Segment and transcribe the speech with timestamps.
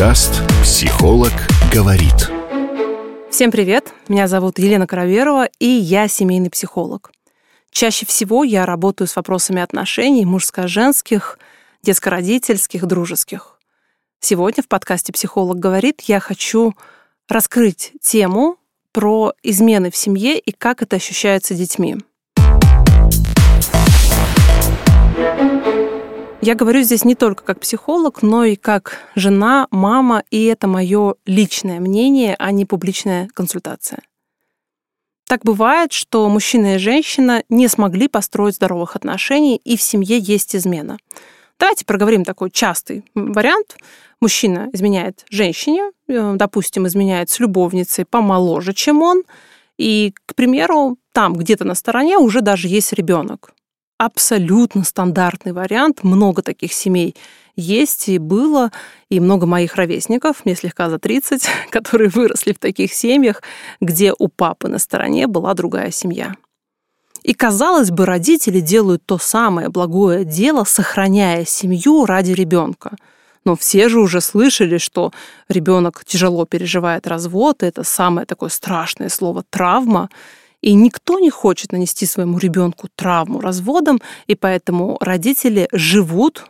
[0.00, 1.30] Подкаст «Психолог
[1.70, 2.30] говорит».
[3.30, 3.92] Всем привет!
[4.08, 7.12] Меня зовут Елена Караверова, и я семейный психолог.
[7.70, 11.38] Чаще всего я работаю с вопросами отношений мужско-женских,
[11.82, 13.60] детско-родительских, дружеских.
[14.20, 16.72] Сегодня в подкасте «Психолог говорит» я хочу
[17.28, 18.56] раскрыть тему
[18.92, 21.98] про измены в семье и как это ощущается детьми.
[26.42, 31.16] Я говорю здесь не только как психолог, но и как жена, мама, и это мое
[31.26, 34.00] личное мнение, а не публичная консультация.
[35.28, 40.56] Так бывает, что мужчина и женщина не смогли построить здоровых отношений, и в семье есть
[40.56, 40.96] измена.
[41.58, 43.76] Давайте проговорим такой частый вариант.
[44.22, 49.24] Мужчина изменяет женщине, э, допустим, изменяет с любовницей помоложе, чем он,
[49.76, 53.52] и, к примеру, там где-то на стороне уже даже есть ребенок
[54.00, 56.02] абсолютно стандартный вариант.
[56.02, 57.14] Много таких семей
[57.54, 58.72] есть и было,
[59.10, 63.42] и много моих ровесников, мне слегка за 30, которые выросли в таких семьях,
[63.78, 66.34] где у папы на стороне была другая семья.
[67.22, 72.96] И, казалось бы, родители делают то самое благое дело, сохраняя семью ради ребенка.
[73.44, 75.12] Но все же уже слышали, что
[75.50, 80.08] ребенок тяжело переживает развод, это самое такое страшное слово травма.
[80.62, 86.44] И никто не хочет нанести своему ребенку травму разводом, и поэтому родители живут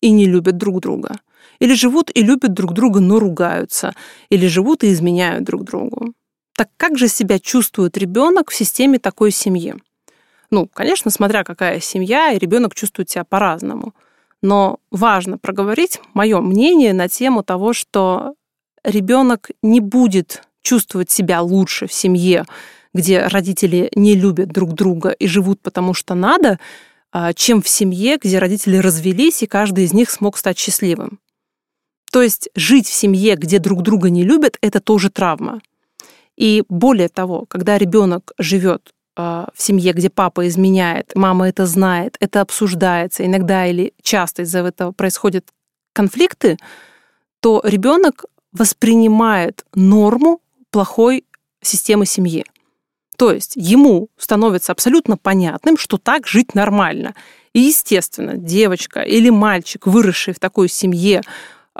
[0.00, 1.16] и не любят друг друга.
[1.58, 3.94] Или живут и любят друг друга, но ругаются.
[4.30, 6.14] Или живут и изменяют друг другу.
[6.56, 9.74] Так как же себя чувствует ребенок в системе такой семьи?
[10.50, 13.94] Ну, конечно, смотря какая семья, и ребенок чувствует себя по-разному.
[14.42, 18.34] Но важно проговорить мое мнение на тему того, что
[18.84, 22.44] ребенок не будет чувствовать себя лучше в семье,
[22.94, 26.58] где родители не любят друг друга и живут потому что надо,
[27.10, 31.18] а, чем в семье, где родители развелись, и каждый из них смог стать счастливым.
[32.10, 35.60] То есть жить в семье, где друг друга не любят, это тоже травма.
[36.36, 42.16] И более того, когда ребенок живет а, в семье, где папа изменяет, мама это знает,
[42.20, 45.48] это обсуждается, иногда или часто из-за этого происходят
[45.92, 46.56] конфликты,
[47.40, 51.24] то ребенок воспринимает норму плохой
[51.62, 52.44] системы семьи.
[53.16, 57.14] То есть ему становится абсолютно понятным, что так жить нормально.
[57.52, 61.22] И, естественно, девочка или мальчик, выросший в такой семье,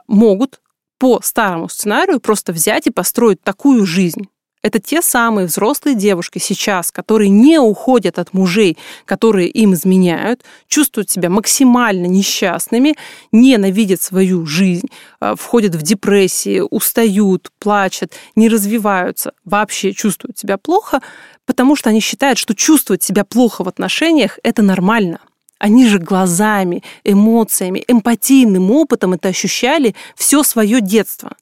[0.06, 0.60] могут
[0.98, 4.28] по старому сценарию просто взять и построить такую жизнь,
[4.62, 11.10] это те самые взрослые девушки сейчас, которые не уходят от мужей, которые им изменяют, чувствуют
[11.10, 12.94] себя максимально несчастными,
[13.32, 14.88] ненавидят свою жизнь,
[15.20, 21.02] э, входят в депрессии, устают, плачут, не развиваются, вообще чувствуют себя плохо,
[21.44, 25.18] потому что они считают, что чувствовать себя плохо в отношениях– это нормально.
[25.58, 31.36] Они же глазами, эмоциями, эмпатийным опытом это ощущали все свое детство.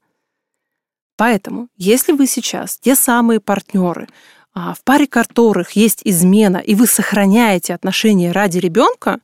[1.21, 4.07] Поэтому, если вы сейчас те самые партнеры,
[4.55, 9.19] а, в паре которых есть измена, и вы сохраняете отношения ради ребенка,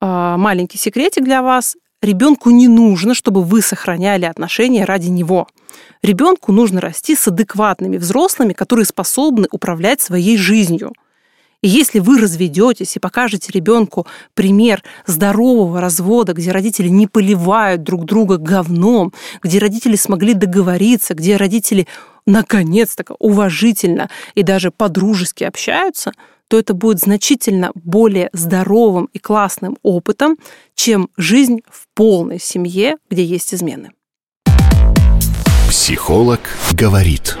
[0.00, 5.48] а, маленький секретик для вас, ребенку не нужно, чтобы вы сохраняли отношения ради него.
[6.02, 10.94] Ребенку нужно расти с адекватными взрослыми, которые способны управлять своей жизнью.
[11.62, 18.04] И если вы разведетесь и покажете ребенку пример здорового развода, где родители не поливают друг
[18.04, 19.12] друга говном,
[19.42, 21.86] где родители смогли договориться, где родители
[22.26, 26.12] наконец-то уважительно и даже подружески общаются,
[26.48, 30.38] то это будет значительно более здоровым и классным опытом,
[30.74, 33.92] чем жизнь в полной семье, где есть измены.
[35.68, 36.40] Психолог
[36.72, 37.38] говорит.